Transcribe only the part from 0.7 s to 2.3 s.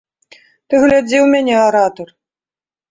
глядзі ў мяне, аратар!